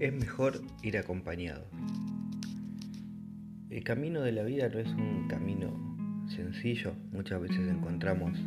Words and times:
Es 0.00 0.12
mejor 0.12 0.62
ir 0.84 0.96
acompañado. 0.96 1.66
El 3.68 3.82
camino 3.82 4.20
de 4.20 4.30
la 4.30 4.44
vida 4.44 4.68
no 4.68 4.78
es 4.78 4.86
un 4.90 5.26
camino 5.26 6.26
sencillo. 6.28 6.94
Muchas 7.10 7.40
veces 7.40 7.68
encontramos 7.68 8.38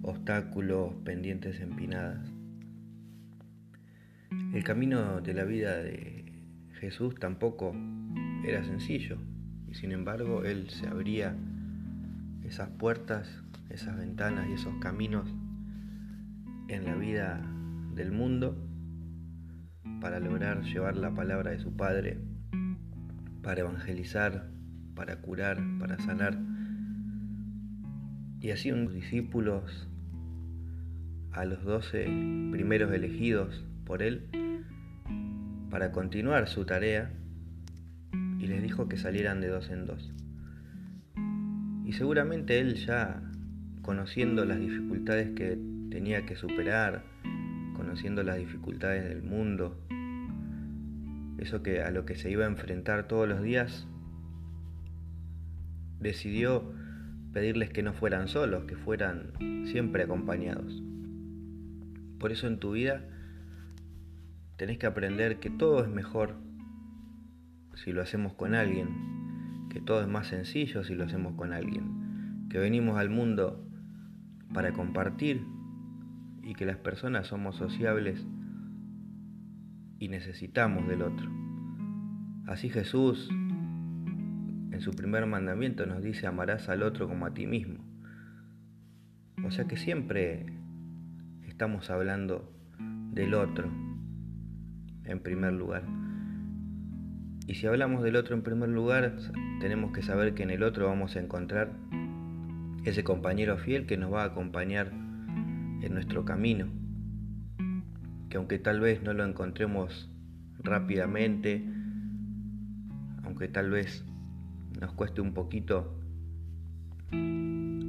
obstáculos, 0.00 0.94
pendientes 1.04 1.60
empinadas. 1.60 2.26
El 4.54 4.64
camino 4.64 5.20
de 5.20 5.34
la 5.34 5.44
vida 5.44 5.76
de 5.76 6.24
Jesús 6.80 7.16
tampoco 7.16 7.76
era 8.42 8.64
sencillo 8.64 9.18
y 9.70 9.74
sin 9.74 9.92
embargo 9.92 10.42
Él 10.42 10.70
se 10.70 10.86
abría 10.86 11.36
esas 12.44 12.70
puertas, 12.70 13.28
esas 13.68 13.98
ventanas 13.98 14.48
y 14.48 14.54
esos 14.54 14.74
caminos 14.80 15.28
en 16.68 16.86
la 16.86 16.94
vida 16.94 17.46
del 17.94 18.10
mundo 18.10 18.71
para 20.00 20.20
lograr 20.20 20.62
llevar 20.62 20.96
la 20.96 21.14
palabra 21.14 21.50
de 21.50 21.58
su 21.60 21.76
Padre, 21.76 22.18
para 23.42 23.60
evangelizar, 23.60 24.48
para 24.94 25.16
curar, 25.20 25.60
para 25.78 25.98
sanar. 25.98 26.38
Y 28.40 28.50
así 28.50 28.72
unos 28.72 28.92
discípulos, 28.94 29.88
a 31.32 31.44
los 31.44 31.64
doce 31.64 32.04
primeros 32.50 32.92
elegidos 32.92 33.64
por 33.84 34.02
él, 34.02 34.28
para 35.70 35.92
continuar 35.92 36.48
su 36.48 36.64
tarea, 36.64 37.10
y 38.38 38.46
les 38.46 38.62
dijo 38.62 38.88
que 38.88 38.96
salieran 38.96 39.40
de 39.40 39.48
dos 39.48 39.70
en 39.70 39.86
dos. 39.86 40.12
Y 41.84 41.92
seguramente 41.92 42.58
él 42.58 42.74
ya, 42.74 43.22
conociendo 43.82 44.44
las 44.44 44.58
dificultades 44.58 45.30
que 45.30 45.58
tenía 45.90 46.26
que 46.26 46.36
superar, 46.36 47.04
conociendo 47.74 48.22
las 48.22 48.38
dificultades 48.38 49.08
del 49.08 49.22
mundo, 49.22 49.76
eso 51.38 51.62
que 51.62 51.82
a 51.82 51.90
lo 51.90 52.04
que 52.04 52.14
se 52.14 52.30
iba 52.30 52.44
a 52.44 52.48
enfrentar 52.48 53.08
todos 53.08 53.28
los 53.28 53.42
días, 53.42 53.86
decidió 55.98 56.72
pedirles 57.32 57.70
que 57.70 57.82
no 57.82 57.92
fueran 57.92 58.28
solos, 58.28 58.64
que 58.64 58.76
fueran 58.76 59.32
siempre 59.66 60.02
acompañados. 60.04 60.82
Por 62.18 62.30
eso 62.30 62.46
en 62.46 62.58
tu 62.58 62.72
vida 62.72 63.04
tenés 64.56 64.78
que 64.78 64.86
aprender 64.86 65.40
que 65.40 65.50
todo 65.50 65.82
es 65.82 65.88
mejor 65.88 66.36
si 67.74 67.92
lo 67.92 68.02
hacemos 68.02 68.34
con 68.34 68.54
alguien, 68.54 68.88
que 69.70 69.80
todo 69.80 70.02
es 70.02 70.08
más 70.08 70.28
sencillo 70.28 70.84
si 70.84 70.94
lo 70.94 71.04
hacemos 71.04 71.34
con 71.34 71.52
alguien, 71.52 72.46
que 72.50 72.58
venimos 72.58 72.98
al 72.98 73.10
mundo 73.10 73.66
para 74.52 74.72
compartir 74.72 75.42
y 76.42 76.54
que 76.54 76.66
las 76.66 76.76
personas 76.76 77.28
somos 77.28 77.56
sociables 77.56 78.26
y 79.98 80.08
necesitamos 80.08 80.88
del 80.88 81.02
otro. 81.02 81.30
Así 82.46 82.68
Jesús 82.68 83.30
en 83.30 84.80
su 84.80 84.90
primer 84.92 85.26
mandamiento 85.26 85.86
nos 85.86 86.02
dice 86.02 86.26
amarás 86.26 86.68
al 86.68 86.82
otro 86.82 87.08
como 87.08 87.26
a 87.26 87.34
ti 87.34 87.46
mismo. 87.46 87.84
O 89.44 89.50
sea 89.50 89.66
que 89.66 89.76
siempre 89.76 90.46
estamos 91.46 91.90
hablando 91.90 92.52
del 93.12 93.34
otro 93.34 93.70
en 95.04 95.20
primer 95.20 95.52
lugar. 95.52 95.84
Y 97.46 97.54
si 97.54 97.66
hablamos 97.66 98.02
del 98.02 98.16
otro 98.16 98.34
en 98.34 98.42
primer 98.42 98.68
lugar, 98.68 99.16
tenemos 99.60 99.92
que 99.92 100.02
saber 100.02 100.34
que 100.34 100.42
en 100.42 100.50
el 100.50 100.62
otro 100.62 100.86
vamos 100.86 101.16
a 101.16 101.20
encontrar 101.20 101.72
ese 102.84 103.04
compañero 103.04 103.58
fiel 103.58 103.86
que 103.86 103.96
nos 103.96 104.12
va 104.12 104.22
a 104.22 104.26
acompañar 104.26 104.92
en 105.82 105.94
nuestro 105.94 106.24
camino 106.24 106.68
que 108.32 108.38
aunque 108.38 108.58
tal 108.58 108.80
vez 108.80 109.02
no 109.02 109.12
lo 109.12 109.26
encontremos 109.26 110.10
rápidamente, 110.58 111.62
aunque 113.24 113.46
tal 113.46 113.68
vez 113.68 114.06
nos 114.80 114.90
cueste 114.94 115.20
un 115.20 115.34
poquito 115.34 116.00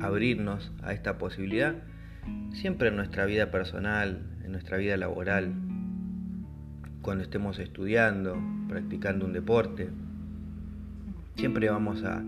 abrirnos 0.01 0.73
a 0.81 0.91
esta 0.91 1.17
posibilidad, 1.17 1.75
siempre 2.51 2.89
en 2.89 2.97
nuestra 2.97 3.25
vida 3.25 3.51
personal, 3.51 4.37
en 4.43 4.51
nuestra 4.51 4.75
vida 4.75 4.97
laboral, 4.97 5.53
cuando 7.01 7.23
estemos 7.23 7.57
estudiando, 7.57 8.37
practicando 8.67 9.25
un 9.25 9.31
deporte, 9.31 9.91
siempre 11.37 11.69
vamos 11.69 12.03
a, 12.03 12.21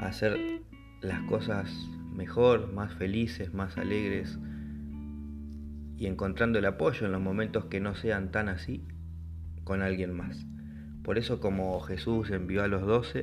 hacer 0.00 0.62
las 1.02 1.20
cosas 1.24 1.70
mejor, 2.14 2.72
más 2.72 2.94
felices, 2.94 3.52
más 3.52 3.76
alegres, 3.76 4.38
y 6.02 6.06
encontrando 6.06 6.58
el 6.58 6.64
apoyo 6.64 7.06
en 7.06 7.12
los 7.12 7.20
momentos 7.20 7.66
que 7.66 7.78
no 7.78 7.94
sean 7.94 8.32
tan 8.32 8.48
así 8.48 8.84
con 9.62 9.82
alguien 9.82 10.12
más. 10.12 10.44
Por 11.04 11.16
eso 11.16 11.38
como 11.38 11.78
Jesús 11.78 12.28
envió 12.32 12.64
a 12.64 12.66
los 12.66 12.82
doce 12.82 13.22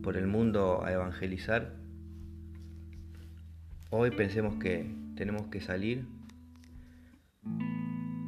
por 0.00 0.16
el 0.16 0.28
mundo 0.28 0.84
a 0.84 0.92
evangelizar, 0.92 1.74
hoy 3.90 4.12
pensemos 4.12 4.62
que 4.62 4.94
tenemos 5.16 5.48
que 5.48 5.60
salir, 5.60 6.06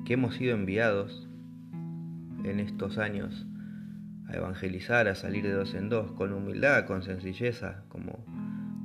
que 0.04 0.14
hemos 0.14 0.34
sido 0.34 0.56
enviados 0.56 1.28
en 2.42 2.58
estos 2.58 2.98
años 2.98 3.46
a 4.26 4.34
evangelizar, 4.34 5.06
a 5.06 5.14
salir 5.14 5.44
de 5.44 5.52
dos 5.52 5.74
en 5.74 5.90
dos, 5.90 6.10
con 6.10 6.32
humildad, 6.32 6.86
con 6.86 7.04
sencilleza, 7.04 7.84
como 7.88 8.26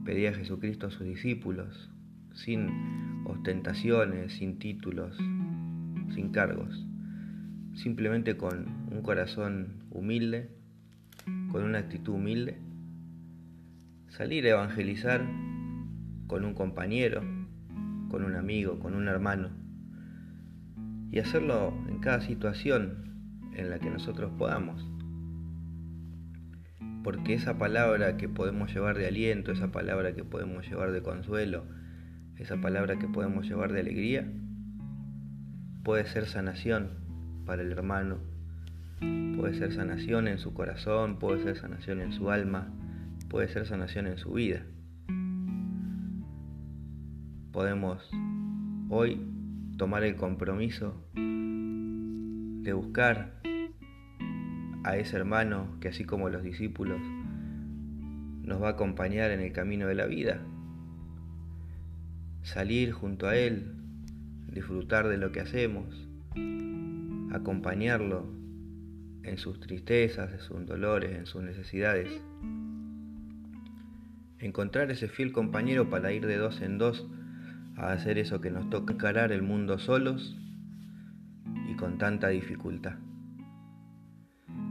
pedía 0.06 0.32
Jesucristo 0.32 0.86
a 0.86 0.92
sus 0.92 1.08
discípulos, 1.08 1.90
sin 2.36 3.24
ostentaciones, 3.26 4.34
sin 4.34 4.60
títulos, 4.60 5.18
sin 6.14 6.30
cargos, 6.32 6.86
simplemente 7.74 8.38
con 8.38 8.88
un 8.92 9.02
corazón 9.02 9.86
humilde, 9.90 10.52
con 11.52 11.64
una 11.64 11.80
actitud 11.80 12.14
humilde, 12.14 12.60
salir 14.10 14.46
a 14.46 14.50
evangelizar 14.50 15.26
con 16.28 16.46
un 16.46 16.54
compañero, 16.54 17.22
con 18.10 18.24
un 18.24 18.36
amigo, 18.36 18.80
con 18.80 18.96
un 18.96 19.08
hermano, 19.08 19.50
y 21.12 21.20
hacerlo 21.20 21.74
en 21.88 22.00
cada 22.00 22.22
situación 22.22 23.52
en 23.56 23.70
la 23.70 23.80
que 23.80 23.90
nosotros 23.90 24.32
podamos. 24.38 24.86
Porque 27.04 27.34
esa 27.34 27.58
palabra 27.58 28.18
que 28.18 28.28
podemos 28.28 28.74
llevar 28.74 28.98
de 28.98 29.08
aliento, 29.08 29.52
esa 29.52 29.72
palabra 29.72 30.14
que 30.14 30.24
podemos 30.24 30.68
llevar 30.68 30.92
de 30.92 31.02
consuelo, 31.02 31.66
esa 32.38 32.58
palabra 32.58 32.98
que 32.98 33.08
podemos 33.08 33.48
llevar 33.48 33.72
de 33.72 33.82
alegría, 33.82 34.28
puede 35.84 36.06
ser 36.06 36.26
sanación 36.28 36.90
para 37.46 37.62
el 37.62 37.72
hermano, 37.72 38.18
puede 39.38 39.54
ser 39.54 39.74
sanación 39.74 40.28
en 40.28 40.40
su 40.40 40.54
corazón, 40.54 41.20
puede 41.20 41.44
ser 41.44 41.58
sanación 41.58 42.02
en 42.02 42.12
su 42.12 42.32
alma, 42.32 42.74
puede 43.30 43.48
ser 43.50 43.66
sanación 43.66 44.08
en 44.08 44.18
su 44.18 44.34
vida. 44.34 44.64
Podemos 47.52 48.10
hoy 48.90 49.22
tomar 49.78 50.04
el 50.04 50.16
compromiso 50.16 51.06
de 51.14 52.74
buscar 52.74 53.40
a 54.84 54.98
ese 54.98 55.18
hermano 55.18 55.78
que 55.80 55.90
así 55.90 56.04
como 56.04 56.30
los 56.30 56.44
discípulos 56.44 57.00
nos 58.44 58.62
va 58.62 58.68
a 58.68 58.72
acompañar 58.72 59.32
en 59.32 59.40
el 59.40 59.52
camino 59.52 59.88
de 59.88 59.96
la 59.96 60.06
vida, 60.06 60.42
salir 62.46 62.92
junto 62.92 63.28
a 63.28 63.36
Él, 63.36 63.74
disfrutar 64.52 65.08
de 65.08 65.18
lo 65.18 65.32
que 65.32 65.42
hacemos, 65.42 66.08
acompañarlo 67.32 68.32
en 69.24 69.38
sus 69.38 69.60
tristezas, 69.60 70.32
en 70.32 70.40
sus 70.40 70.66
dolores, 70.66 71.18
en 71.18 71.26
sus 71.26 71.42
necesidades. 71.42 72.22
Encontrar 74.38 74.92
ese 74.92 75.08
fiel 75.08 75.32
compañero 75.32 75.90
para 75.90 76.14
ir 76.14 76.28
de 76.28 76.38
dos 76.38 76.62
en 76.62 76.78
dos 76.78 77.08
a 77.78 77.92
hacer 77.92 78.20
eso 78.20 78.40
que 78.42 78.52
nos 78.52 78.70
toca 78.70 78.94
encarar 78.94 79.32
el 79.32 79.42
mundo 79.42 79.80
solos 79.80 80.38
y 81.68 81.76
con 81.76 81.98
tanta 81.98 82.28
dificultad. 82.30 83.00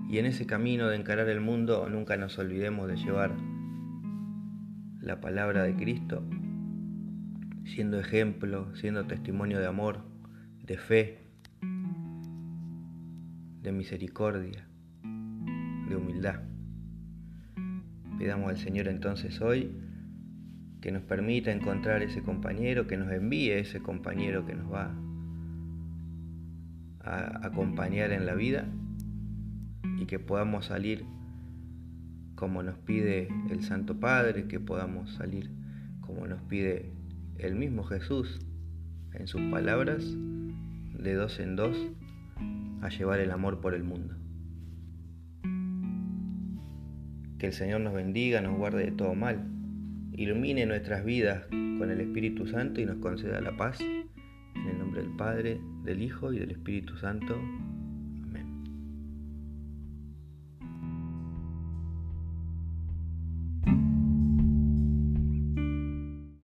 Y 0.08 0.19
en 0.19 0.26
ese 0.26 0.46
camino 0.46 0.88
de 0.88 0.96
encarar 0.96 1.28
el 1.28 1.40
mundo 1.40 1.88
nunca 1.88 2.16
nos 2.16 2.38
olvidemos 2.38 2.87
de 2.88 2.96
llevar 2.96 3.34
la 5.00 5.20
palabra 5.20 5.64
de 5.64 5.75
Cristo 5.75 6.22
siendo 7.64 7.99
ejemplo, 7.99 8.75
siendo 8.76 9.06
testimonio 9.06 9.58
de 9.58 9.66
amor, 9.66 10.00
de 10.64 10.78
fe, 10.78 11.19
de 13.62 13.72
misericordia, 13.72 14.66
de 15.88 15.96
humildad. 15.96 16.40
Pidamos 18.19 18.50
al 18.50 18.58
Señor 18.58 18.88
entonces 18.88 19.40
hoy 19.40 19.70
que 20.81 20.93
nos 20.93 21.02
permita 21.02 21.50
encontrar 21.50 22.02
ese 22.02 22.22
compañero, 22.22 22.87
que 22.87 22.96
nos 22.96 23.11
envíe 23.11 23.52
ese 23.52 23.81
compañero 23.81 24.44
que 24.44 24.55
nos 24.55 24.70
va 24.70 24.94
a 27.00 27.46
acompañar 27.46 28.12
en 28.12 28.26
la 28.26 28.34
vida 28.34 28.67
y 29.99 30.06
que 30.06 30.19
podamos 30.19 30.67
salir 30.67 31.05
como 32.34 32.62
nos 32.62 32.76
pide 32.78 33.28
el 33.50 33.62
Santo 33.62 33.99
Padre, 33.99 34.46
que 34.46 34.60
podamos 34.60 35.14
salir 35.14 35.50
como 36.00 36.26
nos 36.26 36.43
pide 36.43 36.93
el 37.38 37.54
mismo 37.54 37.84
Jesús 37.84 38.40
en 39.12 39.26
sus 39.26 39.40
palabras, 39.42 40.04
de 40.04 41.14
dos 41.14 41.38
en 41.38 41.56
dos, 41.56 41.76
a 42.82 42.88
llevar 42.88 43.20
el 43.20 43.31
amor 43.31 43.60
por 43.60 43.75
el 43.75 43.84
mundo. 43.84 44.14
Que 47.38 47.46
el 47.46 47.52
Señor 47.52 47.81
nos 47.81 47.94
bendiga, 47.94 48.40
nos 48.40 48.56
guarde 48.56 48.84
de 48.84 48.92
todo 48.92 49.14
mal, 49.14 49.46
ilumine 50.12 50.66
nuestras 50.66 51.04
vidas 51.04 51.46
con 51.48 51.90
el 51.90 52.00
Espíritu 52.00 52.46
Santo 52.46 52.81
y 52.81 52.86
nos 52.86 52.98
conceda 52.98 53.40
la 53.40 53.56
paz. 53.56 53.81
En 53.81 54.69
el 54.69 54.78
nombre 54.78 55.02
del 55.02 55.16
Padre, 55.16 55.60
del 55.84 56.02
Hijo 56.02 56.32
y 56.32 56.38
del 56.38 56.52
Espíritu 56.52 56.96
Santo. 56.96 57.36